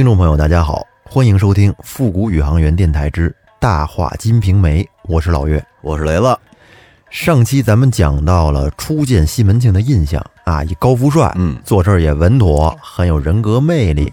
[0.00, 5.62] 听众朋友，大家好，欢迎收听复古宇航员电台之大话金瓶梅，我是老岳。
[5.82, 6.38] 我是雷子，
[7.10, 14.10] 上期咱们讲到了初见西门庆的印象啊，一高富帅，嗯，做事儿也稳妥，很有人格魅力。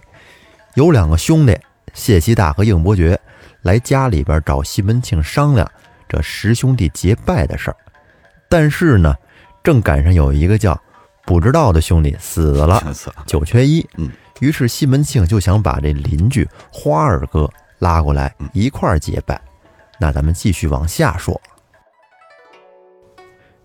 [0.74, 1.58] 有两个兄弟
[1.94, 3.18] 谢希大和应伯爵
[3.62, 5.66] 来家里边找西门庆商量
[6.10, 7.78] 这十兄弟结拜的事儿，
[8.50, 9.16] 但是呢，
[9.64, 10.78] 正赶上有一个叫
[11.28, 12.82] 不知道的兄弟死了，
[13.26, 13.86] 九缺一。
[13.98, 14.10] 嗯，
[14.40, 19.40] 于是西门庆就想把这邻居花二哥拉过来一块儿结拜。
[20.00, 21.40] 那咱们继续往下说。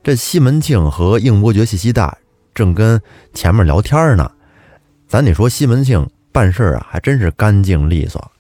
[0.03, 2.19] 这西门庆和应伯爵、谢希大
[2.53, 3.01] 正跟
[3.33, 4.29] 前面聊天呢，
[5.07, 8.33] 咱得说西门庆办事啊，还真是干净利索。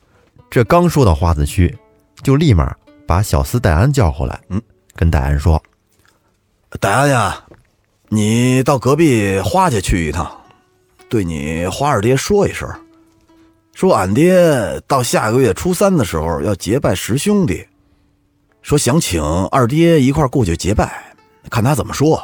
[0.50, 1.78] 这刚说到花子区，
[2.24, 2.74] 就立马
[3.06, 4.60] 把小厮戴安叫过来，嗯，
[4.96, 5.62] 跟戴安说
[6.80, 7.44] ：“戴安呀，
[8.14, 10.30] 你到隔壁花家去一趟，
[11.08, 12.69] 对你花二爹说一声，
[13.72, 17.66] 说俺爹到下个月初三的时候要结拜十兄弟，
[18.60, 21.14] 说想请二爹一块过去结拜，
[21.48, 22.22] 看他怎么说，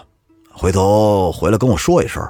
[0.53, 2.23] 回头回来跟我说一声。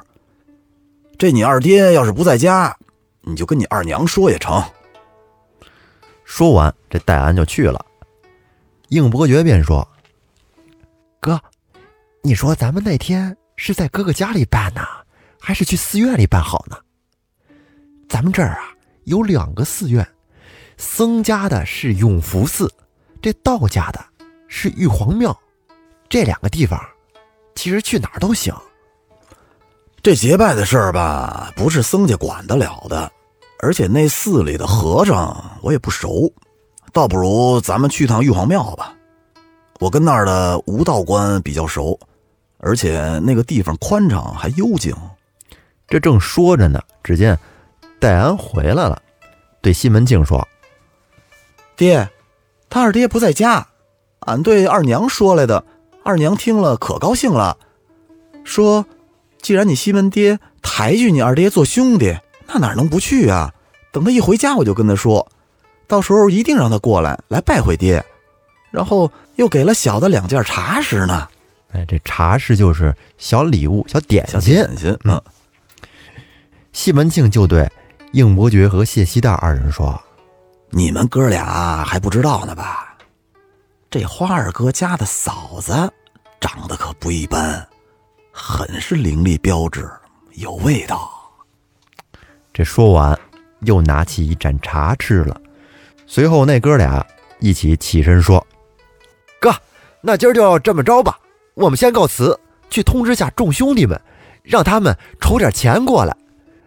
[1.18, 2.76] 这你二爹要是不在家，
[3.22, 4.62] 你就跟你二娘说也成。”
[6.22, 7.84] 说完，这戴安就去了。
[8.90, 9.84] 应伯爵便说
[11.18, 11.40] ：“哥，
[12.22, 14.80] 你说咱们那天是在哥哥家里办呢，
[15.40, 16.76] 还是去寺院里办好呢？
[18.08, 18.70] 咱们这儿啊
[19.04, 20.06] 有两个寺院，
[20.76, 22.72] 僧家的是永福寺，
[23.20, 24.02] 这道家的
[24.46, 25.36] 是玉皇庙。
[26.08, 26.80] 这两个地方，
[27.56, 28.54] 其实去哪儿都行。
[30.02, 33.10] 这结拜的事儿吧，不是僧家管得了的。”
[33.60, 36.32] 而且那寺里的和尚我也不熟，
[36.92, 38.94] 倒不如咱们去趟玉皇庙吧。
[39.80, 41.98] 我跟那儿的吴道官比较熟，
[42.58, 44.94] 而且那个地方宽敞还幽静。
[45.88, 47.38] 这正说着呢，只见
[47.98, 49.00] 戴安回来了，
[49.62, 50.46] 对西门庆说
[51.76, 52.08] ：“爹，
[52.68, 53.66] 他二爹不在家，
[54.20, 55.64] 俺对二娘说来的。
[56.04, 57.56] 二娘听了可高兴了，
[58.44, 58.86] 说：
[59.40, 62.16] 既然你西门爹抬举你二爹做兄弟。”
[62.50, 63.52] 那哪能不去啊？
[63.92, 65.30] 等他一回家，我就跟他说，
[65.86, 68.02] 到时候一定让他过来来拜会爹，
[68.70, 71.28] 然后又给了小的两件茶食呢。
[71.72, 74.40] 哎，这茶室就是小礼物、小点心。
[74.40, 74.98] 小点心。
[75.04, 75.20] 嗯。
[76.72, 77.70] 西门庆就对
[78.12, 80.00] 应伯爵和谢希大二人说
[80.70, 82.96] ：“你们哥俩还不知道呢吧？
[83.90, 85.90] 这花二哥家的嫂子
[86.40, 87.66] 长得可不一般，
[88.32, 89.90] 很是伶俐标致，
[90.34, 91.10] 有味道。”
[92.52, 93.18] 这说完，
[93.60, 95.40] 又拿起一盏茶吃了。
[96.06, 97.04] 随后，那哥俩
[97.40, 98.46] 一起起身说
[99.40, 99.54] ：“哥，
[100.00, 101.17] 那今儿就这么着吧。
[101.58, 102.38] 我们先告辞，
[102.70, 104.00] 去通知下众兄弟们，
[104.44, 106.16] 让他们筹点钱过来。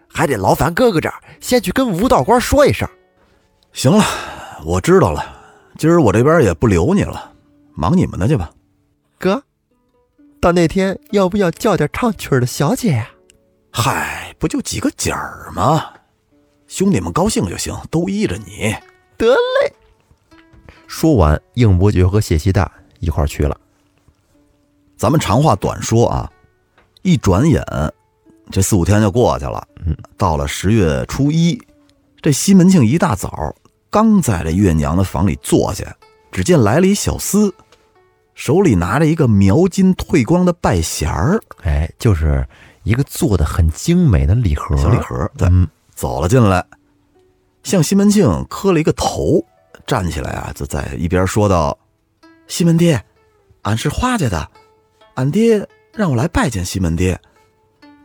[0.06, 2.86] 还得劳烦哥哥这儿先去跟吴道官说一声。”
[3.72, 4.04] 行了，
[4.66, 5.24] 我知道了。
[5.78, 7.32] 今儿我这边也不留你了，
[7.72, 8.50] 忙你们的去吧。
[9.18, 9.42] 哥，
[10.38, 13.08] 到那天要不要叫点唱曲的小姐呀？
[13.72, 15.90] 嗨，不就几个姐儿吗？
[16.66, 18.76] 兄弟们高兴就行，都依着你。
[19.16, 19.72] 得嘞。
[20.86, 23.58] 说完，应伯爵和谢希大一块去了。
[25.02, 26.30] 咱们长话短说啊，
[27.02, 27.60] 一转眼，
[28.52, 29.66] 这四五天就过去了。
[29.84, 31.60] 嗯，到了十月初一，
[32.20, 33.52] 这西门庆一大早
[33.90, 35.92] 刚在这月娘的房里坐下，
[36.30, 37.52] 只见来了一小厮，
[38.36, 41.42] 手里拿着一个描金褪光的拜匣儿。
[41.64, 42.46] 哎，就是。
[42.84, 45.48] 一个做的很精美的礼盒，小礼盒，对，
[45.94, 46.64] 走了进来，
[47.62, 49.44] 向西门庆磕了一个头，
[49.86, 51.78] 站起来啊，就在一边说道
[52.48, 53.00] ：“西门爹，
[53.62, 54.50] 俺是花家的，
[55.14, 57.20] 俺爹让我来拜见西门爹。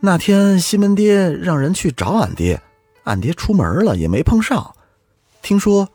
[0.00, 2.60] 那天西门爹让人去找俺爹，
[3.04, 4.74] 俺爹出门了也没碰上。
[5.42, 5.88] 听说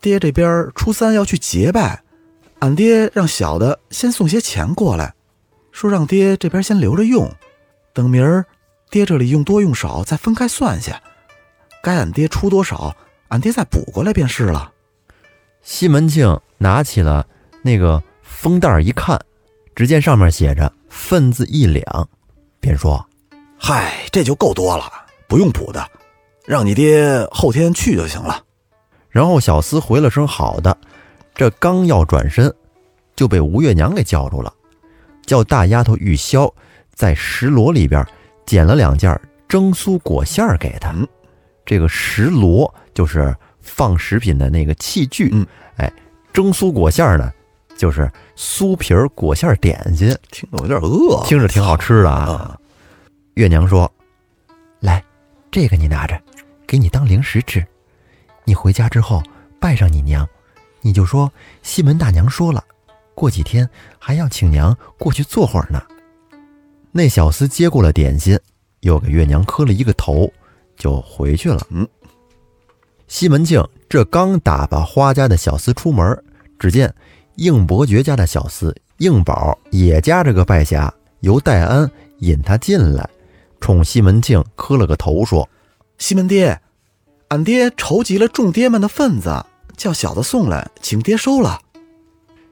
[0.00, 2.02] 爹这边初三要去结拜，
[2.60, 5.14] 俺爹让小的先送些钱过来，
[5.72, 7.30] 说让爹这边先留着用。”
[7.92, 8.46] 等明儿，
[8.88, 11.02] 爹这里用多用少再分开算下，
[11.82, 12.96] 该俺爹出多少，
[13.28, 14.72] 俺爹再补过来便是了。
[15.60, 17.26] 西门庆拿起了
[17.62, 19.20] 那个封袋一看，
[19.80, 22.06] 只见上面写着“份子一两”，
[22.60, 23.02] 便说
[23.56, 24.84] ：“嗨，这就够多了，
[25.26, 25.82] 不用补的，
[26.44, 28.44] 让你爹后天去就行了。”
[29.08, 30.76] 然后小厮回了声“好的”，
[31.34, 32.54] 这刚要转身，
[33.16, 34.52] 就被吴月娘给叫住了，
[35.24, 36.52] 叫大丫头玉箫。
[36.94, 38.06] 在石箩里边
[38.44, 39.18] 捡了两件
[39.48, 40.94] 蒸酥果馅儿给他。
[41.64, 45.30] 这个石箩就是放食品的那个器具。
[45.32, 45.46] 嗯，
[45.76, 45.90] 哎，
[46.34, 47.32] 蒸酥果馅儿呢，
[47.80, 50.14] 就是酥皮儿果馅点心。
[50.30, 52.54] 听得我有点饿，听着挺好吃的啊。
[53.36, 53.90] 月娘说
[54.80, 55.02] ：“来，
[55.50, 56.20] 这个你拿着，
[56.66, 57.66] 给你当零食吃。
[58.44, 59.22] 你回家之后
[59.58, 60.28] 拜上你娘，
[60.82, 61.32] 你就说
[61.62, 62.62] 西门大娘说了，
[63.14, 63.66] 过几天
[63.98, 65.82] 还要请娘过去坐会儿呢。
[66.92, 68.38] 那小厮接过了点心，
[68.80, 70.30] 又给月娘磕了一个头，
[70.76, 71.66] 就回去了。
[71.70, 71.88] 嗯，
[73.08, 76.22] 西门庆这刚打发花家的小厮出门，
[76.58, 76.94] 只见
[77.40, 80.90] 应伯爵家的小厮应宝也夹着个拜匣，
[81.20, 83.08] 由戴安引他进来，
[83.60, 85.48] 冲西门庆磕了个头，说
[85.96, 86.60] ：“西门爹，
[87.28, 89.42] 俺爹筹集了众爹们的份子，
[89.74, 91.58] 叫小子送来，请爹收了。”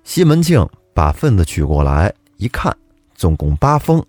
[0.05, 2.75] 西门庆把份子取过来一看，
[3.15, 4.03] 总共八封。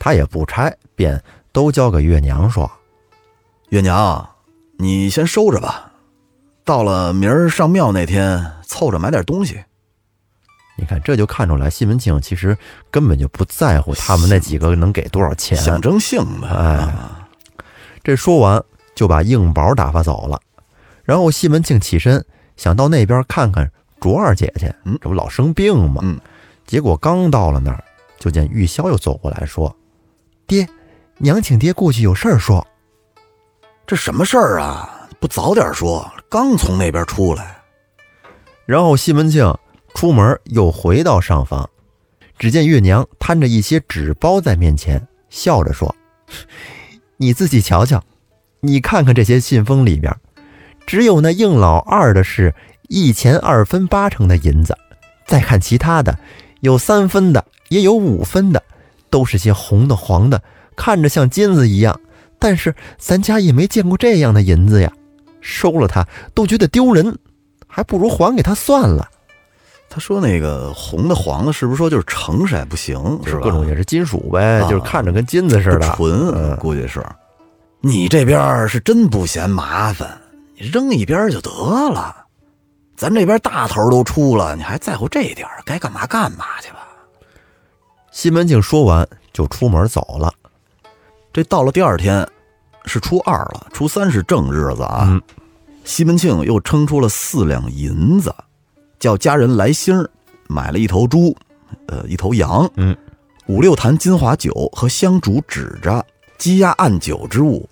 [0.00, 1.22] 他也不拆，便
[1.52, 2.68] 都交给月娘说
[3.70, 4.28] ：“月娘，
[4.78, 5.92] 你先收着吧，
[6.64, 9.62] 到了明儿上庙那天，凑着买点东西。”
[10.76, 12.56] 你看，这就看出来，西门庆其实
[12.90, 16.48] 根本就不在乎他们那几个能给多少钱，象征性的。
[16.48, 16.92] 哎，
[18.02, 18.62] 这说完
[18.94, 20.40] 就把硬宝打发走了。
[21.04, 22.24] 然后西门庆起身
[22.56, 26.00] 想到那边看看卓二姐去，嗯，这不老生病吗？
[26.02, 26.18] 嗯，
[26.66, 27.82] 结果刚到了那儿，
[28.18, 29.74] 就见玉箫又走过来说。
[30.46, 30.68] 爹，
[31.18, 32.66] 娘请爹过去有事儿说。
[33.86, 35.08] 这什么事儿啊？
[35.20, 37.56] 不早点说，刚从那边出来。
[38.66, 39.56] 然后西门庆
[39.94, 41.70] 出门又回到上房，
[42.38, 45.94] 只见月娘摊着一些纸包在面前，笑着说
[47.16, 48.02] ：“你自己瞧瞧，
[48.60, 50.14] 你看看这些信封里边，
[50.84, 52.54] 只有那应老二的是
[52.88, 54.76] 一钱二分八成的银子，
[55.26, 56.18] 再看其他的，
[56.60, 58.62] 有三分的，也有五分的。”
[59.08, 60.42] 都是些红的、黄的，
[60.74, 62.00] 看着像金子一样，
[62.40, 64.92] 但是咱家也没见过这样的银子呀，
[65.40, 66.04] 收了它
[66.34, 67.16] 都觉得丢人，
[67.68, 69.08] 还不如还给他算了。
[69.94, 73.42] 他说那个红的、黄的，是不是说就是成色不行，是吧？
[73.44, 77.00] 各种也是金属呗，就是看着跟金子似的，纯，估计是。
[77.80, 80.20] 你这边是真不嫌麻烦，
[80.58, 81.48] 你扔一边就得
[81.90, 82.26] 了。
[82.96, 86.88] 咱这边大头都出了，你还在乎这点该干嘛干嘛去吧。
[88.10, 90.32] 西门庆说完就出门走了。
[91.32, 92.28] 这到了第二天，
[92.84, 95.20] 是初二了，初三是正日子啊。
[95.84, 98.34] 西门庆又称出了四两银子，
[98.98, 100.06] 叫家人来星
[100.48, 101.36] 买了一头猪，
[101.86, 102.96] 呃，一头羊，嗯，
[103.46, 106.04] 五六坛金华酒和香烛纸扎
[106.38, 107.68] 鸡鸭按酒之物，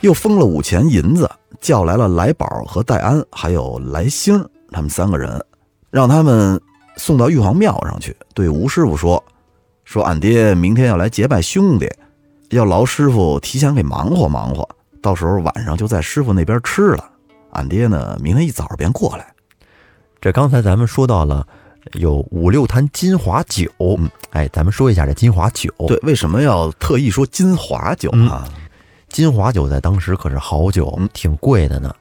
[0.00, 1.30] 又封了五钱银子，
[1.60, 5.44] 叫来了来宝和戴安，还有来星他们三个人，
[5.90, 6.60] 让他们
[6.96, 9.22] 送到玉皇庙上去，对吴师傅说。
[9.84, 11.86] 说俺爹明天要来结拜兄弟，
[12.48, 14.66] 要劳师傅提前给忙活忙活，
[15.02, 17.10] 到时候晚上就在师傅那边吃了。
[17.50, 19.33] 俺爹呢，明天一早便过来。
[20.24, 21.46] 这刚才咱们说到了
[21.92, 25.70] 有五六坛金华酒，嗯哎，咱们说一下这金华酒。
[25.86, 28.48] 对，为什么要特意说金华酒啊？
[29.10, 31.94] 金华酒在当时可是好酒，挺贵的呢。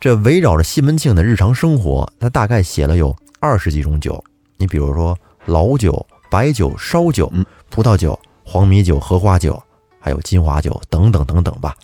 [0.00, 4.20] 这围绕着西门庆的日常生活，他大概写了有二十几种酒。
[4.56, 6.04] 你比如说老酒。
[6.28, 7.32] 白酒、烧酒、
[7.70, 9.62] 葡萄酒、黄米酒、荷花酒，
[10.00, 11.76] 还有金华酒等等等等吧。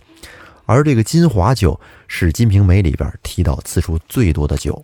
[0.66, 1.78] 而这个金华酒
[2.08, 4.82] 是《金瓶梅》里边提到次数最多的酒。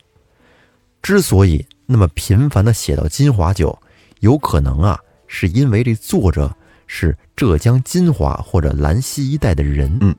[1.03, 3.79] 之所以那么频繁的写到金华酒，
[4.21, 6.55] 有可能啊，是因为这作者
[6.87, 9.97] 是浙江金华或者兰溪一带的人。
[10.01, 10.15] 嗯，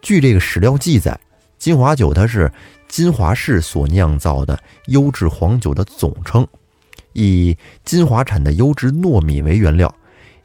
[0.00, 1.18] 据这个史料记载，
[1.58, 2.50] 金华酒它是
[2.88, 6.46] 金华市所酿造的优质黄酒的总称。
[7.12, 9.92] 以金华产的优质糯米为原料，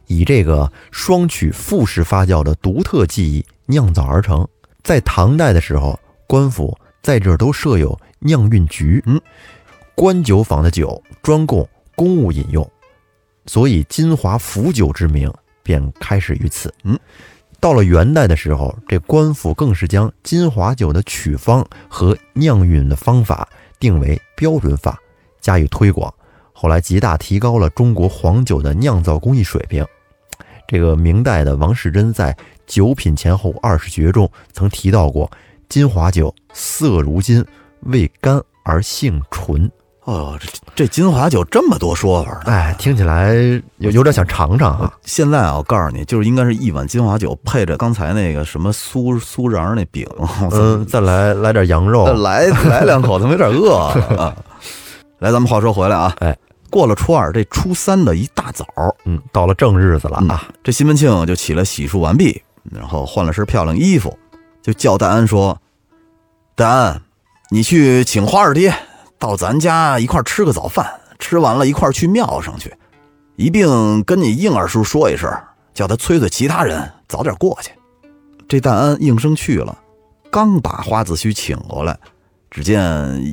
[0.07, 4.47] 以这个双曲复式发酵的独特技艺酿造而成。
[4.83, 9.19] 在唐代的时候，官府在这儿都设有酿运局，嗯，
[10.01, 12.67] 官酒坊的酒专供公务饮用，
[13.45, 15.31] 所以金华府酒之名
[15.61, 16.73] 便开始于此。
[16.83, 16.97] 嗯，
[17.59, 23.47] 到了元代的时候，这官府更是将金华酒的曲方和酿运的方法
[23.79, 24.97] 定为标准法，
[25.39, 26.11] 加以推广。
[26.51, 29.85] 后来极大提高了中国黄酒的酿造工艺水平。
[30.67, 32.33] 这个明代的王世贞在
[32.65, 35.29] 《九品前后二十绝》中曾提到过
[35.69, 37.45] ：“金华酒色如金，
[37.81, 39.71] 味甘而性纯。”
[40.05, 43.33] 哦，这这金华酒这么多说法，哎，听起来
[43.77, 44.91] 有有点想尝尝啊。
[45.03, 50.07] 现在啊，我告诉你，就是应该是一碗金华酒配着刚才那个什么酥酥瓤那饼，
[50.51, 54.35] 嗯，再来来点羊肉，来来两口，他们有点饿啊。
[55.19, 56.37] 来，咱们话说回来啊，哎。
[56.71, 58.65] 过了初二，这初三的一大早，
[59.03, 60.47] 嗯，到了正日子了啊。
[60.63, 62.41] 这西门庆就起来洗漱完毕，
[62.71, 64.17] 然后换了身漂亮衣服，
[64.61, 65.59] 就叫戴安说
[66.55, 67.01] ：“戴安，
[67.49, 68.73] 你去请花二爹
[69.21, 72.73] 到咱家一块吃个早饭，吃完了一块去庙上去，
[73.35, 75.31] 一并跟你应二叔说一声，
[75.75, 77.71] 叫他催催其他人早点过去。”
[78.49, 79.77] 这戴安应声去了，
[80.31, 81.95] 刚把花子虚请过来，
[82.49, 82.81] 只见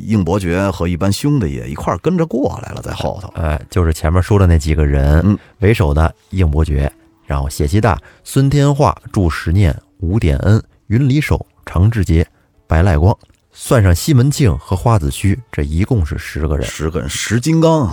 [0.06, 3.28] 应伯爵和一班兄弟也一块儿跟着过来了，在后头。
[3.40, 6.92] 哎，就是前面说的那几个人，嗯为首的应伯爵，
[7.24, 12.28] 然后谢希大、孙天化、祝时念、吴典恩、云里守、常志杰、
[12.66, 13.16] 白赖光，
[13.60, 17.90] 算上西门庆和花子虚，这一共是十个人，十个人，十金刚。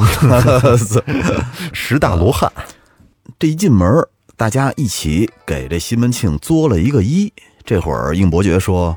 [1.74, 2.50] 十大罗汉。
[3.40, 4.08] 这一进门，
[4.38, 7.34] 大家一起给这西门庆作了一个揖。
[7.66, 8.96] 这会儿应伯爵说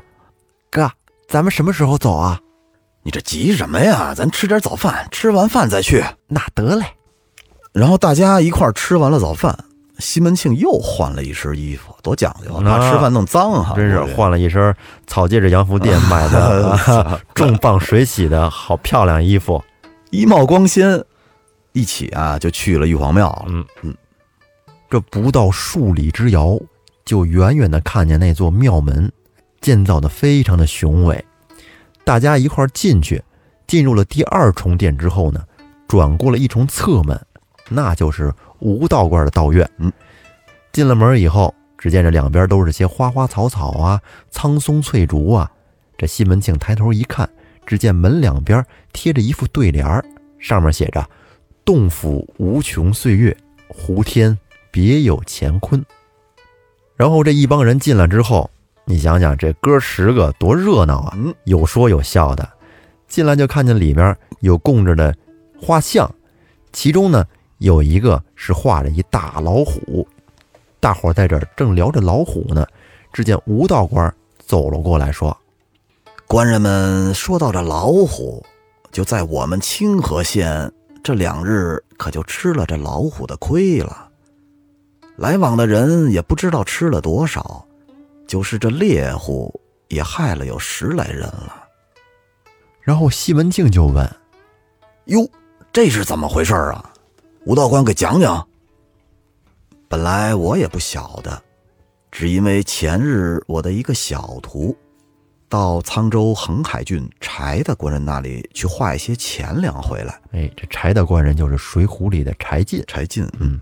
[0.69, 0.89] 哥，
[1.27, 2.39] 咱们什么时候走啊
[3.01, 4.13] ？：“你这急什么呀？
[4.15, 6.05] 咱吃点早饭，吃完饭再去。
[6.27, 6.85] 那得嘞。”
[7.73, 9.57] 然后大家一块儿吃完了早饭，
[9.99, 12.63] 西门庆又换了一身衣服，多讲究啊！
[12.63, 14.73] 怕吃饭弄脏哈，真是换了一身
[15.05, 19.63] 草戒指洋服店 买的、啊、重磅水洗的好漂亮衣服。
[20.11, 21.03] 衣帽光鲜，
[21.73, 23.45] 一起啊就去了玉皇庙了。
[23.47, 23.95] 嗯嗯，
[24.89, 26.59] 这不到数里之遥，
[27.05, 29.11] 就远远的看见那座庙门，
[29.61, 31.23] 建造的非常的雄伟。
[32.03, 33.21] 大家一块儿进去，
[33.67, 35.43] 进入了第二重殿之后呢，
[35.87, 37.19] 转过了一重侧门，
[37.69, 39.69] 那就是吴道观的道院。
[39.77, 39.91] 嗯，
[40.71, 45.51] 进了门以后，只见这两边都是些花花草草啊、苍松翠竹啊。
[45.97, 47.29] 这西门庆抬头一看，
[47.65, 48.63] 只见门两边
[48.93, 50.03] 贴着一副对联儿，
[50.39, 51.05] 上面写着。
[51.65, 53.35] 洞府无穷岁月，
[53.67, 54.35] 胡天
[54.71, 55.85] 别有乾坤。
[56.95, 58.49] 然后这一帮人进来之后，
[58.85, 62.49] 你想想这哥十个多热闹啊，嗯，有说有笑的。
[63.07, 65.15] 进来就看见里面有供着的
[65.61, 66.09] 画像，
[66.71, 67.25] 其中呢
[67.59, 70.07] 有一个是画着一大老虎。
[70.79, 72.65] 大伙在这儿正聊着老虎呢，
[73.13, 75.37] 只见吴道官走了过来，说
[76.25, 78.43] 官人们说到这老虎，
[78.91, 80.71] 就在我们清河县
[81.03, 84.09] 这两日，可就吃了这老虎的亏了。
[85.17, 87.65] 来往的人也不知道吃了多少，
[88.25, 89.53] 就是这猎户
[89.89, 91.63] 也害了有十来人了。
[92.81, 94.09] ：“然后西门庆就问，
[95.05, 95.29] 哟，
[95.73, 96.93] 这是怎么回事啊？
[97.45, 98.45] 吴道官给讲讲。
[99.87, 101.41] 本来我也不晓得，
[102.11, 104.77] 只因为前日我的一个小徒，
[105.47, 110.21] 到沧州横海郡柴大官人那里去化一些钱粮回来。
[110.31, 112.83] 哎，这柴大官人就是《水浒》里的柴进。
[112.87, 113.59] 柴进，嗯，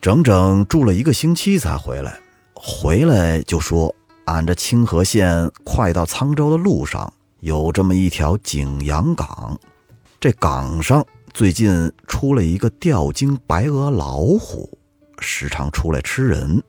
[0.00, 2.16] 整整住了一个星期才回来。
[2.54, 3.92] 回来就说，
[4.26, 9.58] 俺这清河县快到沧州的路上，有这么一条景阳岗，
[10.20, 11.04] 这岗上
[11.36, 14.78] 最近出了一个吊睛白额老虎，
[15.18, 16.62] 时常出来吃人。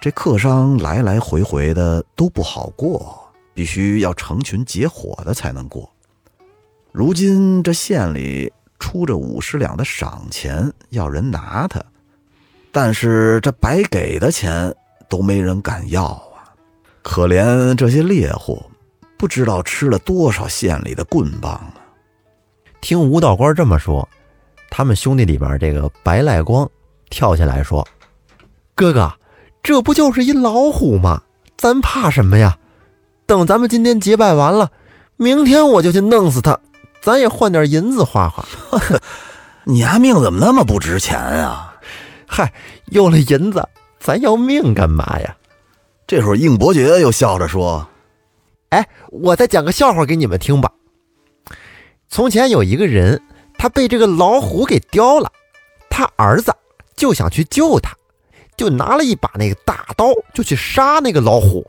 [0.00, 3.20] 这客商来来回回的都不好过，
[3.52, 5.92] 必须要成群结伙的才能过。
[6.92, 11.82] 如今这县里出着五十两的赏钱，要人拿他，
[12.70, 14.72] 但是这白给的钱
[15.08, 16.54] 都没人敢要啊！
[17.02, 18.62] 可怜这些猎户，
[19.18, 21.74] 不知道吃了多少县里的棍棒啊！
[22.82, 24.06] 听吴道官这么说，
[24.68, 26.68] 他们兄弟里边这个白赖光
[27.08, 27.86] 跳下来说
[28.74, 29.10] ：“哥哥，
[29.62, 31.22] 这不就是一老虎吗？
[31.56, 32.58] 咱怕什么呀？
[33.24, 34.68] 等咱们今天结拜完了，
[35.16, 36.58] 明天我就去弄死他，
[37.00, 38.44] 咱也换点银子花花。
[39.64, 41.72] 你丫命怎么那么不值钱啊？
[42.26, 42.52] 嗨，
[42.86, 43.66] 有了银子，
[44.00, 45.36] 咱要命干嘛呀？
[46.04, 47.86] 这时候应伯爵又笑着说
[48.70, 50.68] 哎，我再讲个笑话给你们听吧。
[52.12, 53.18] 从前有一个人，
[53.56, 55.32] 他被这个老虎给叼了，
[55.88, 56.54] 他儿子
[56.94, 57.96] 就想去救他，
[58.54, 61.66] 就拿了一把那个大刀，就去杀那个老虎。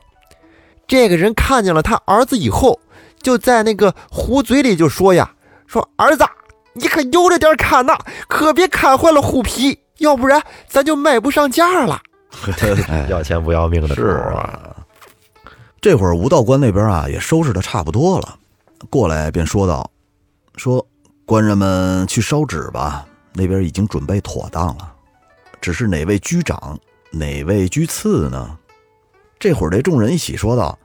[0.86, 2.78] 这个人看见了他儿子以后，
[3.22, 5.32] 就在那个虎嘴里就说呀
[5.66, 6.26] ：“说儿子，
[6.74, 7.96] 你可悠着点砍呐，
[8.28, 11.98] 可别砍坏了虎皮，要不然咱就卖不上价了。
[12.90, 14.76] 哎要钱不要命的是啊，
[15.80, 18.36] 这会儿吴道官那边啊也收拾的差不多了，
[18.90, 19.90] 过来便说道
[20.56, 20.84] ：“说
[21.24, 24.92] 官人们去烧纸吧，那边已经准备妥当了，
[25.60, 26.78] 只是哪位居长，
[27.10, 28.56] 哪位居次呢？”
[29.38, 30.78] 这会儿这众人一起说道：“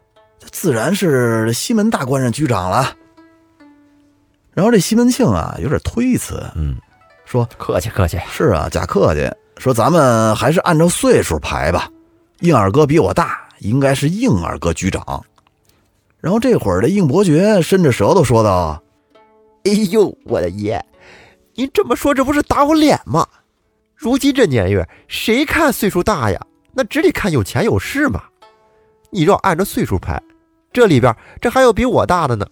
[0.52, 2.94] 自然是西门大官人居长了。”
[4.52, 6.76] 然后这西门庆啊有点推辞，嗯，
[7.24, 8.20] 说客气客气。
[8.30, 9.32] 是啊，假客气。
[9.58, 11.90] 说咱们还是按照岁数排吧。
[12.40, 15.24] 应二哥比我大，应该是应二哥居长。
[16.20, 18.82] 然后这会儿的应伯爵伸着舌头说道
[19.64, 20.84] 哎呦，我的爷！
[21.56, 23.28] 您这么说，这不是打我脸吗？
[23.96, 26.40] 如今这年月，谁看岁数大呀？
[26.72, 28.24] 那只得看有钱有势嘛。
[29.10, 30.22] 你要按照岁数排，
[30.72, 32.48] 这里边这还有比我大的呢。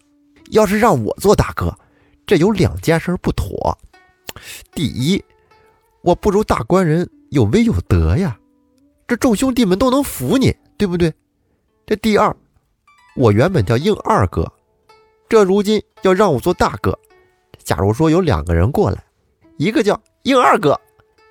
[0.51, 1.77] 要是让我做大哥，
[2.25, 3.77] 这有两件事不妥。
[4.73, 5.23] 第一，
[6.01, 8.37] 我不如大官人有威有德呀，
[9.07, 11.13] 这众兄弟们都能服你，对不对？
[11.85, 12.35] 这第二，
[13.15, 14.51] 我原本叫应二哥，
[15.29, 16.97] 这如今要让我做大哥。
[17.63, 19.03] 假如说有两个人过来，
[19.57, 20.79] 一个叫应二哥，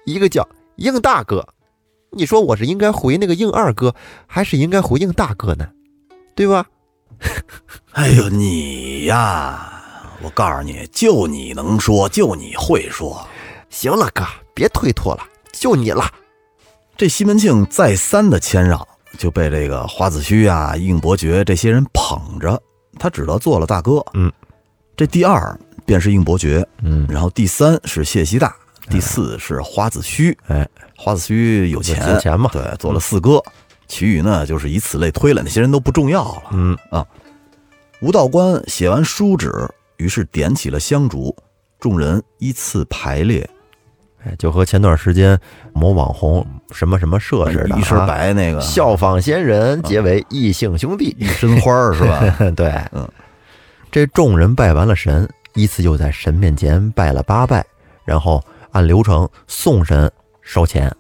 [0.05, 1.47] 一个叫应大哥，
[2.11, 3.95] 你说我是应该回那个应二哥，
[4.27, 5.67] 还是应该回应大哥呢？
[6.35, 6.67] 对吧？
[7.93, 13.27] 哎呦，你呀，我告诉你，就你能说，就你会说。
[13.71, 14.23] 行了，哥，
[14.53, 15.23] 别推脱了，
[15.53, 16.05] 就你了。
[16.99, 18.87] 这西门庆再三的谦让，
[19.17, 22.63] 就被这个花子虚啊、应伯爵这些人捧着，
[22.99, 24.05] 他只得做了大哥。
[24.15, 24.31] 嗯，
[24.97, 28.55] 这第二便是应伯爵，嗯，然后第三是谢希大，
[28.89, 30.37] 第四是花子虚。
[30.49, 32.51] 哎，花子虚有钱，有钱嘛。
[32.53, 33.43] 对，做了四哥，
[33.87, 36.43] 其余呢就是以此类推了，那些人都不重要了。
[36.53, 36.77] 嗯。
[36.91, 37.07] 啊。
[38.01, 39.51] 吴道官写完书纸，
[39.97, 41.35] 于是点起了香烛，
[41.81, 43.49] 众人依次排列，
[44.27, 45.39] 哎，就和前段时间
[45.73, 51.15] 某网红什么什么社似的，一身啊，白那个效仿先人，结为异姓兄弟。
[51.17, 52.21] 一身花儿是吧？
[52.57, 53.09] 对，嗯，
[53.91, 57.65] 这众人拜完了神，依次又在神面前拜了八拜，
[58.05, 58.43] 然后
[58.73, 60.11] 按流程送神
[60.43, 60.93] 烧钱。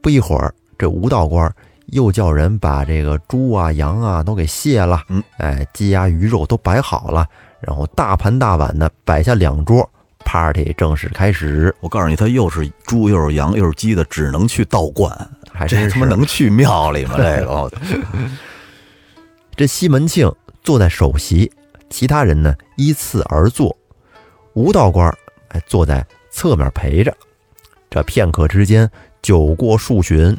[0.00, 1.52] 不一会儿，这吴道官
[1.86, 7.26] 又叫人把这个猪啊、羊啊都给卸了，嗯，哎，鸡鸭鱼肉都摆好了，
[7.60, 9.88] 然后大盘大碗的摆下两桌
[10.34, 11.72] ，party 正式开始。
[11.78, 15.08] 我告诉你，他又是猪又是羊又是鸡的，只能去道观，
[15.52, 17.14] 还真是他妈能去庙里吗？
[17.16, 17.72] 这个
[19.54, 20.28] 这西门庆
[20.64, 21.52] 坐在首席，
[21.88, 23.76] 其他人呢依次而坐。
[24.54, 25.08] 吴道官
[25.48, 27.16] 哎坐在侧面陪着。
[27.88, 28.90] 这片刻之间，
[29.22, 30.36] 酒过数巡，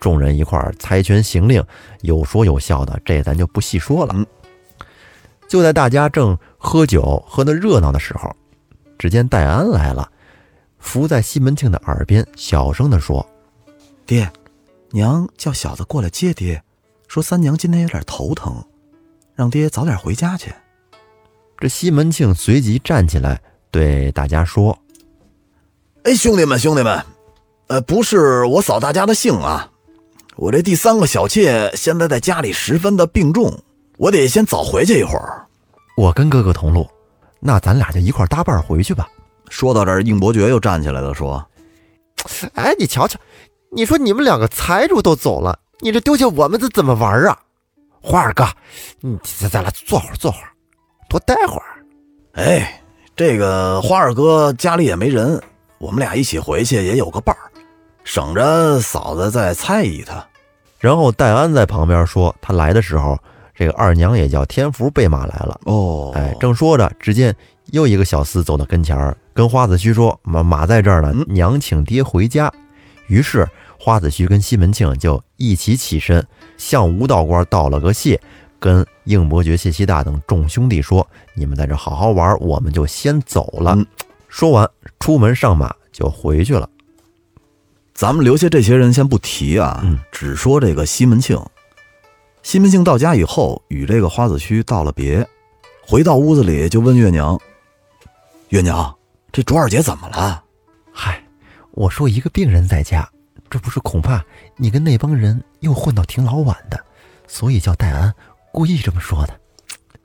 [0.00, 1.62] 众人一块儿猜拳行令，
[2.00, 4.12] 有说有笑的，这咱就不细说了。
[4.16, 4.26] 嗯
[5.48, 8.34] 就在大家正喝酒喝得热闹的时候，
[8.98, 10.10] 只见戴安来了，
[10.78, 13.26] 伏在西门庆的耳边小声地说
[14.06, 14.30] 爹，
[14.90, 16.62] 娘叫小子过来接爹，
[17.08, 18.64] 说三娘今天有点头疼，
[19.34, 20.52] 让爹早点回家去。
[21.58, 24.78] ：“这西门庆随即站起来对大家说。”
[26.04, 27.02] 哎，兄弟们，兄弟们，
[27.66, 29.68] 呃，不是我扫大家的兴啊，
[30.36, 33.58] 我这第三个小妾现在在家里十分的病重，
[33.98, 35.44] 我得先早回去一会儿。
[35.96, 36.86] 我跟哥哥同路，
[37.46, 39.08] 那咱俩就一块搭伴回去吧。
[39.48, 41.46] 说到这儿，应伯爵又站起来了，说
[42.54, 43.16] 哎，你瞧瞧，
[43.70, 47.38] 你说你们两个财主都走了，你这丢下我们这怎么玩啊？
[48.02, 48.44] 花二哥，
[49.00, 50.50] 你咱咱俩坐会儿坐会儿，
[51.08, 51.84] 多待会儿。
[52.34, 52.82] ：“哎，
[53.14, 55.40] 这个花二哥家里也没人，
[55.78, 57.46] 我们俩一起回去也有个伴儿，
[58.02, 60.26] 省着嫂子再猜疑他。
[60.80, 63.16] 然后戴安在旁边说，他来的时候，
[63.56, 65.58] 这个二娘也叫天福备马来了。
[65.64, 67.34] 哦哎，正说着，只见
[67.72, 72.52] 又一个小厮走到跟前儿，跟花子虚说：“马马在这儿呢嗯，娘请爹回家。”
[73.08, 76.24] 于是花子虚跟西门庆就一起起身，
[76.58, 78.20] 向吴道官道了个谢，
[78.58, 83.74] 跟应伯爵、谢希大等众兄弟说：“你们在这好好玩，我们就先走了。
[83.74, 83.86] 嗯
[84.28, 84.68] 说完，
[85.00, 86.68] 出门上马就回去了。
[87.94, 91.40] 咱们留下这些人先不提啊，嗯只说这个西门庆。
[92.46, 95.26] 西门庆到家以后，与这个花子虚道了别，
[95.84, 97.36] 回到屋子里就问月娘
[98.50, 98.96] ：“月娘，
[99.32, 100.44] 这卓二姐怎么了？
[100.92, 101.20] 嗨，
[101.72, 103.10] 我说一个病人在家，
[103.50, 106.78] 这不是恐怕你跟那帮人又混到挺老晚的，
[107.26, 108.14] 所以叫戴安
[108.52, 109.34] 故意这么说的，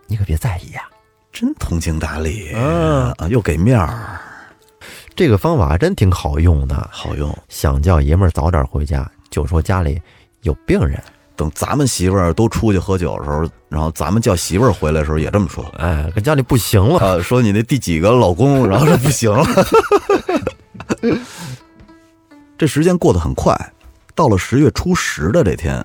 [0.08, 0.90] 你可别在意呀、
[1.32, 4.20] 真通情达理，嗯啊，又给面儿，
[5.16, 6.90] 这个方法真挺好用的。
[6.92, 7.38] 好用。
[7.50, 10.02] 想叫爷们儿早点回家，就说家里
[10.42, 11.00] 有病人。
[11.42, 15.66] 等咱们媳妇儿都出去喝酒的时候，然后咱们叫媳妇儿回来的时候也这么说。
[15.80, 17.00] 哎，跟家里不行了。
[17.00, 19.44] 啊，说你那第几个老公，然后说不行了。
[22.60, 23.58] 这时间过得很快，
[24.14, 25.84] 到了十月初十的这天，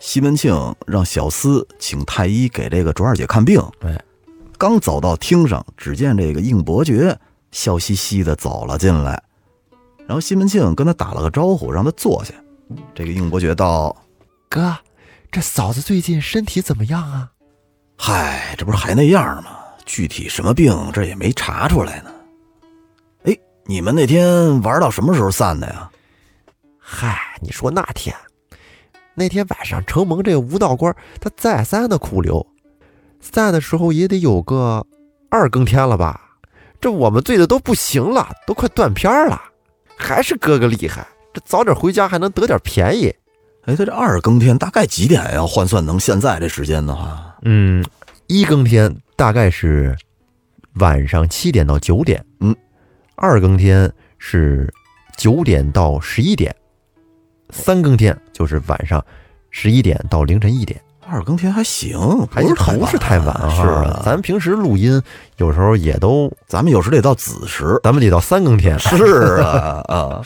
[0.00, 3.62] 西门庆让小厮请太医给这个卓二姐看病。
[3.82, 3.96] 哎，
[4.58, 7.16] 刚走到厅上，只见这个应伯爵
[7.52, 9.22] 笑嘻嘻的走了进来，
[10.04, 12.34] 然后西门庆跟他打了个招呼，让他坐下。
[12.92, 13.94] 这个应伯爵道
[14.48, 14.76] 哥，
[15.36, 17.30] 这嫂子最近身体怎么样啊
[17.98, 19.58] ？：“嗨，这不是还那样吗？
[19.84, 22.10] 具体什么病，这也没查出来呢。
[23.24, 25.90] 哎，你们那天玩到什么时候散的呀？
[26.78, 28.16] 嗨，你说那天，
[29.12, 32.46] 那天晚上承蒙这个吴道官他再三的苦留，
[33.20, 34.86] 散的时候也得有个
[35.28, 36.18] 二更天了吧？
[36.80, 39.38] 这我们醉的都不行了，都快断片了，
[39.98, 43.14] 还是哥哥厉害，这早点回家还能得点便宜。
[43.66, 45.42] 哎，他这二更天大概几点呀？
[45.46, 47.84] 换算能现在这时间的话，嗯，
[48.28, 49.96] 一更天大概是
[50.74, 52.54] 晚上七点到九点，嗯，
[53.16, 54.72] 二更天是
[55.16, 56.54] 九点到十一点，
[57.50, 59.04] 三更天就是晚上
[59.50, 60.80] 十一点到凌晨一点。
[61.08, 61.98] 二更天还行，
[62.28, 63.50] 还不是太不是太晚哈。
[63.50, 65.00] 是啊，咱平时录音
[65.36, 67.78] 有时候也都，咱们有时得到子时。
[67.84, 68.76] 咱们得到三更天。
[68.78, 70.22] 是啊啊！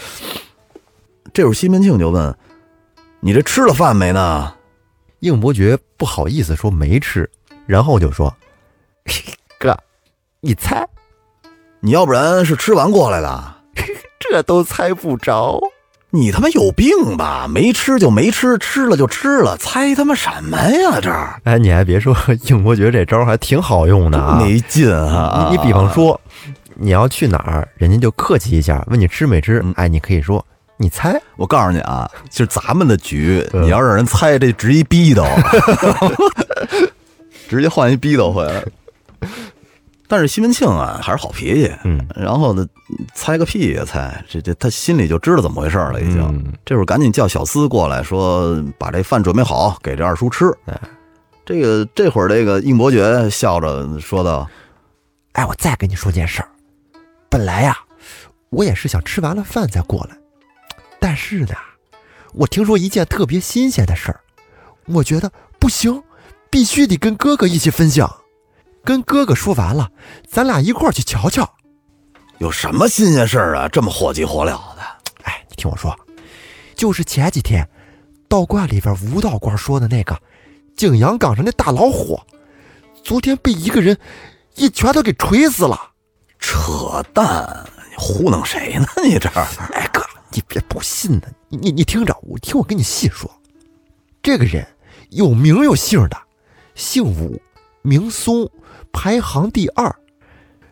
[1.34, 2.34] 这会儿西门庆就问
[3.20, 4.52] ：“你这吃了饭没呢
[5.20, 7.28] 应伯爵不好意思说没吃，
[7.66, 8.34] 然后就说
[9.60, 9.76] ：“哥，
[10.40, 10.88] 你猜，？”
[11.80, 13.54] 你要不然是吃完过来的？
[14.18, 15.60] 这都猜不着。
[16.12, 17.46] 你他妈有病吧？
[17.48, 20.98] 没吃就没吃，吃了就吃了，猜他妈什么呀？
[21.00, 22.16] 这儿哎，你还别说，
[22.48, 24.38] 应伯爵这招还挺好用的啊。
[24.40, 25.48] 没劲啊！
[25.50, 26.18] 你你比方说，
[26.74, 30.44] 你要去哪儿，人家就客气一下，问你吃没吃，哎，你可以说
[30.80, 31.20] 你猜。
[31.36, 35.22] 我告诉你啊，就是咱们的局，嗯你要让人猜，这直一逼斗，
[37.50, 38.64] 直接换一逼斗回来。
[40.08, 42.66] 但是西门庆啊，还是好脾气，嗯，然后呢，
[43.14, 46.18] 猜个屁呀猜，这这他心里就知道怎么回事了，已经。
[46.22, 50.46] 嗯这会儿赶紧叫小厮过来说，把这饭准备好，给这二叔吃。
[50.64, 50.80] 哎，
[51.44, 54.48] 这个这会儿，这个应伯爵笑着说道
[55.32, 56.48] 哎，我再跟你说件事儿，
[57.28, 57.76] 本来呀，
[58.48, 60.16] 我也是想吃完了饭再过来，
[61.10, 61.56] 但是呢，
[62.34, 64.20] 我听说一件特别新鲜的事儿，
[64.86, 66.00] 我觉得不行，
[66.48, 68.08] 必须得跟哥哥一起分享。
[68.84, 69.90] 跟哥哥说完了，
[70.30, 71.52] 咱俩一块儿去瞧瞧。
[72.38, 73.66] ：“有什么新鲜事儿啊？
[73.66, 74.82] 这么火急火燎的？
[75.24, 75.92] 哎，你听我说，
[76.76, 77.68] 就是前几天
[78.28, 80.16] 道观里边吴道官说的那个
[80.76, 82.20] 景阳冈上那大老虎，
[83.02, 83.98] 昨天被一个人
[84.54, 85.90] 一拳头给锤死了。
[86.38, 87.68] 扯淡！
[87.90, 88.86] 你糊弄谁呢？
[89.02, 89.28] 你这
[90.50, 93.30] 别不信呢，你你你听着，我听我跟你细说，
[94.20, 94.66] 这个人
[95.10, 96.16] 有名有姓的，
[96.74, 97.40] 姓武，
[97.82, 98.50] 名松，
[98.92, 99.94] 排行第二。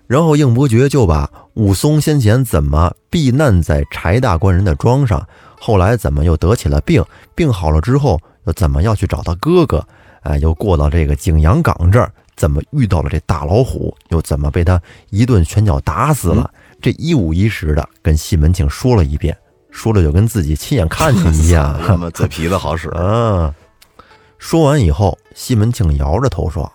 [0.09, 5.25] 然后应伯爵就把武松先前怎么避难在柴大官人的庄上，
[5.61, 7.05] 后来怎么又得起了病，
[7.37, 9.87] 病好了之后又怎么要去找他哥哥，
[10.23, 19.37] 哎，又过到这个景阳冈这儿，怎么遇到了这大老虎，又怎么被他一顿拳脚打死了，这一五一十的跟西门庆说了一遍，
[19.71, 21.81] 说了就跟自己亲眼看见一样。
[21.87, 22.89] 他妈嘴皮子好使。
[22.91, 23.55] 啊！
[24.39, 26.71] 说完以后，西门庆摇着头说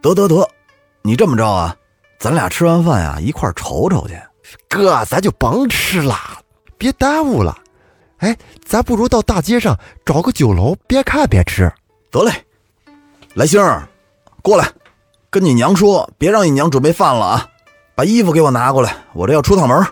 [0.00, 0.48] 得得得，
[1.02, 1.74] 你这么着啊，
[2.20, 4.16] 咱俩吃完饭呀，一块儿瞅瞅去。
[4.70, 6.14] ：“哥，咱就甭吃了，
[6.78, 7.58] 别耽误了。
[8.18, 11.70] 哎，咱不如到大街上找个酒楼，边看边吃。
[12.12, 12.32] 得嘞，
[13.34, 13.88] 来星儿，
[14.40, 14.70] 过来，
[15.30, 17.48] 跟你娘说，别让你娘准备饭了啊，
[17.96, 19.84] 把衣服给我拿过来，我这要出趟门。”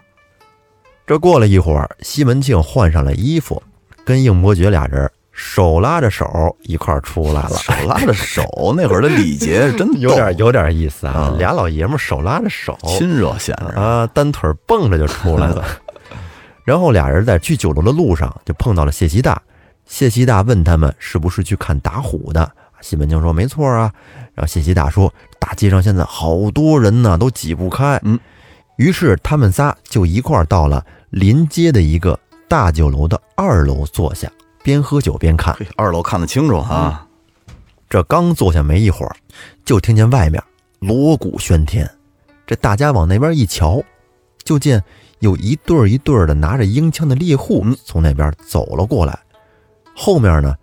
[1.06, 3.62] 这过了一会儿，西门庆换上了衣服，
[4.04, 7.50] 跟应伯爵俩人手拉着手一块儿出来了。
[7.50, 13.80] 手拉着手，那会儿的礼节真有点有点意思啊，嗯俩老爷们儿手拉着手，亲热显着。
[13.80, 15.64] 啊，单腿蹦着就出来了。
[16.64, 19.40] 然后俩人在去酒楼的路上就碰到了谢希大，
[19.84, 22.50] 谢希大问他们是不是去看打虎的。
[22.80, 23.92] 西门庆说没错啊。
[24.34, 28.00] 然后谢希大说大街上现在好多人呢，都挤不开。
[28.02, 28.18] 嗯，
[28.76, 34.30] 于是他们仨就一块儿到了临街的一个大酒楼的二楼坐下，
[34.62, 35.54] 边喝酒边看。
[35.54, 37.06] 嘿，二楼看得清楚啊，
[37.88, 39.16] 这刚坐下没一会儿，
[39.64, 40.42] 就听见外面
[40.78, 41.90] 锣鼓喧天。
[42.46, 43.82] 这大家往那边一瞧，
[44.44, 44.82] 就见
[45.20, 49.18] 有一对儿一对儿的拿着鹰枪的猎户嗯从那边走了过来。
[49.96, 50.54] 后面呢，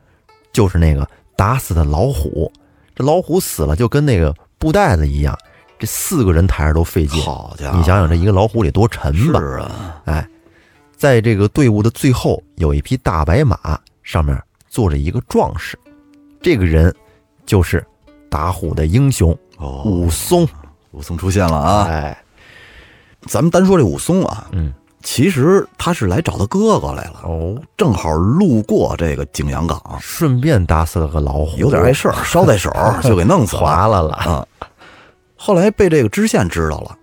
[0.54, 2.52] 就是那个打死的老虎。
[2.95, 5.36] 这老虎死了，就跟那个布袋子一样，
[5.84, 7.22] 这四个人抬着都费劲。
[7.22, 9.39] 好家伙，你想想，这一个老虎得多沉吧？
[9.41, 10.26] 是啊，哎，
[10.96, 13.58] 在这个队伍的最后，有一匹大白马，
[14.02, 15.78] 上面坐着一个壮士，
[16.41, 16.96] 这个人
[17.46, 17.86] 就是
[18.30, 20.48] 打虎的英雄哦，武松。
[20.91, 21.88] 武松出现了啊！
[21.89, 22.17] 哎，
[23.24, 33.62] 咱们单说这武松啊，嗯，其实他是来找他哥哥来了，哦，正好路过这个景阳冈，顺便打死了个老虎，有点碍事儿， 捎带手就给弄死了。
[33.63, 34.13] 划了了。
[34.13, 34.48] 啊。
[35.45, 36.97] 后来被这个知县知道了，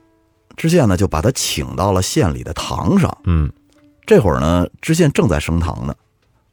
[0.56, 3.14] 知县呢就把他请到了县里的堂上。
[3.24, 3.52] 嗯，
[4.06, 5.94] 这会儿呢，知县正在升堂呢。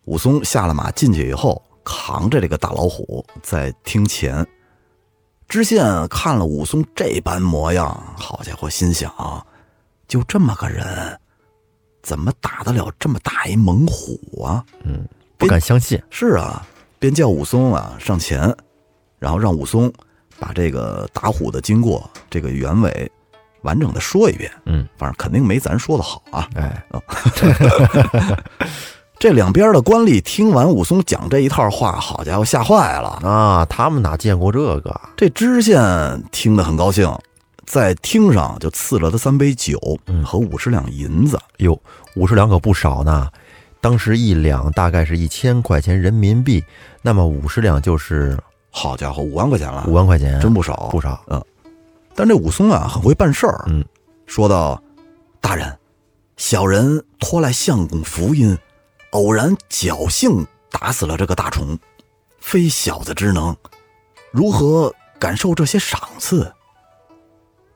[0.04, 4.45] 武松下了马进去以后，扛着这个大老虎在厅前。
[5.47, 7.86] 知县看了武松这般模样，
[8.17, 9.10] 好家伙，心想：
[10.10, 11.17] 就这么个人，
[12.04, 14.62] 怎么打得了这么大一猛虎啊？
[15.38, 16.04] 不敢相信。
[16.10, 16.67] 是啊，
[17.00, 18.54] 便叫武松啊上前，
[19.19, 19.89] 然后让武松
[20.39, 23.12] 把这个打虎的经过、这个原委
[23.62, 24.52] 完整的说一遍。
[24.65, 26.47] 嗯，反正肯定没咱说的好啊。
[26.56, 26.84] 哎，
[29.19, 33.10] 这两边的官吏听完武松讲这一套话，好家伙，吓坏了。
[33.28, 35.02] 啊，他们哪见过这个？
[35.15, 35.82] 这知县
[36.32, 37.12] 听得很高兴，
[37.65, 41.39] 在厅上就赐了他三杯酒嗯和五十两银子。
[41.58, 41.80] 哟，
[42.15, 43.28] 五十两可不少呢。
[43.80, 46.63] 当时一两大概是一千块钱人民币，
[47.02, 48.38] 那么五十两就是
[48.78, 51.20] 好家伙，五万块钱了，五万块钱，真不少不少。
[51.32, 51.44] 嗯
[52.13, 53.66] 但这武松啊，很会办事儿。
[53.68, 53.84] 嗯，
[54.28, 54.82] 说道
[55.42, 55.76] ：“大人，
[56.36, 58.58] 小人托来相公福音，
[59.12, 61.78] 偶然侥幸打死了这个大虫，
[62.40, 63.56] 非小子之能，
[64.32, 66.52] 如何感受这些赏赐？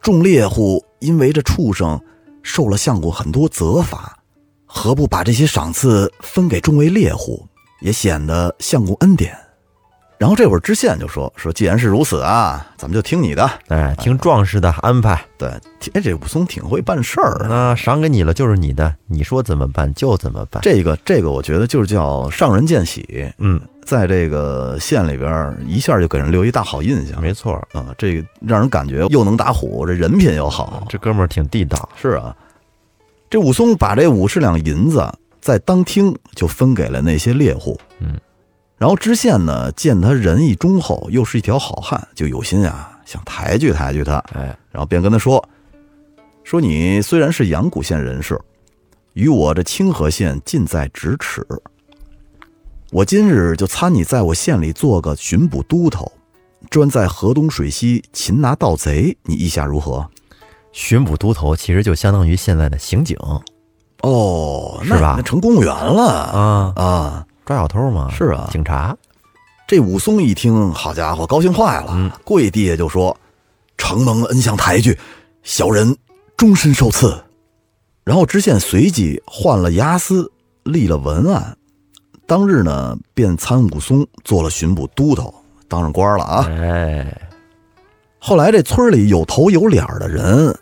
[0.01, 1.99] 众猎户因为这畜生
[2.41, 4.17] 受了相公很多责罚，
[4.65, 7.47] 何不把这些赏赐分给众位猎户，
[7.79, 9.35] 也显得相公恩典？”
[10.21, 13.49] 然后这会儿知县就说：“说既然是如此啊，咱们就听你的。
[13.69, 15.19] 哎，听壮士的安排。
[15.35, 15.49] 对，
[15.93, 17.47] 哎，这武松挺会办事儿啊。
[17.49, 20.61] 那赏给你了就是你的，你说怎么办就怎么办。
[20.61, 23.33] 这个这个，我觉得就是叫上人见喜。
[23.39, 27.19] 嗯，在这个县里边，一下就给人留一大好印象。
[27.19, 30.85] 没错啊，这个让人感觉又能打虎，这人品又好。
[30.87, 31.89] 这哥们儿挺地道。
[31.99, 32.35] 是啊，
[33.27, 35.03] 这武松把这五十两银子
[35.39, 37.75] 在当厅就分给了那些猎户。
[37.97, 38.15] 嗯。
[38.81, 44.17] 然后知县呢，见他仁义忠厚，又是一条好汉，就有心啊，想抬举抬举他。
[44.33, 45.47] 哎，然后便跟他说
[46.43, 48.41] ：“说你虽然是阳谷县人士，
[49.13, 51.45] 与我这清河县近在咫尺。
[52.91, 56.11] 我今日就参你在我县里做个巡捕都头，
[56.71, 60.09] 专在河东水西擒拿盗贼，你意下如何？”
[60.73, 63.15] 巡捕都头其实就相当于现在的刑警。
[64.01, 65.13] 哦，是吧？
[65.17, 67.27] 那成公务员了啊啊！
[67.51, 68.09] 抓小偷吗？
[68.15, 68.95] 是啊，警察。
[69.67, 73.15] 这武松一听，好家伙，高兴坏了，跪地下就说
[73.77, 74.97] ：“承蒙恩相抬举，
[75.43, 75.93] 小人
[76.37, 77.21] 终身受赐。”
[78.05, 80.31] 然后知县随即换了押司，
[80.63, 81.57] 立了文案，
[82.25, 85.33] 当日呢便参武松做了巡捕都头，
[85.67, 86.47] 当上官了啊！
[86.47, 87.21] 哎，
[88.17, 90.57] 后来这村里有头有脸的人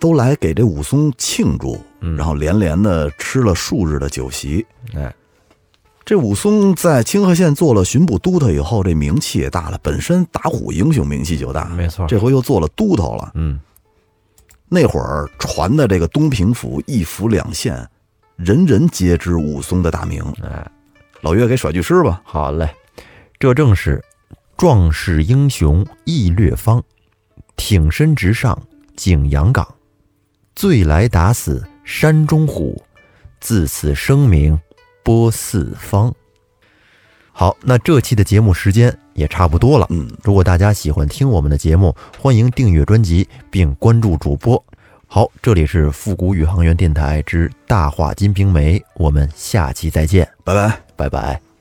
[0.00, 4.66] 都来给这武松庆祝，然后连连的吃了数日的酒席。
[4.96, 5.14] 哎。
[6.04, 9.80] 这武松在清河县做了巡捕都头以后，这名气也大了。
[9.82, 12.06] 本身打虎英雄名气就大，没错。
[12.06, 13.32] 这回又做了都头了。
[13.34, 13.58] 嗯，
[14.68, 17.88] 那会儿传的这个东平府一府两县，
[18.36, 20.22] 人人皆知武松的大名。
[20.42, 20.70] 哎，
[21.22, 22.20] 老岳给甩句诗吧。
[22.22, 22.68] 好嘞，
[23.38, 24.04] 这正是
[24.58, 26.82] 壮士英雄义略方，
[27.56, 28.60] 挺身直上
[28.94, 29.66] 景阳冈，
[30.54, 32.82] 醉来打死山中虎，
[33.40, 34.60] 自此声名。
[35.04, 36.12] 播四方。
[37.30, 39.86] 好，那这期的节目时间也差不多了。
[39.90, 44.60] 嗯，如果大家喜欢听我们的节目，欢迎订阅专辑并关注主播。
[45.06, 51.53] 好，这里是复古宇航员电台之大话金瓶梅，我们下期再见，拜拜，拜拜。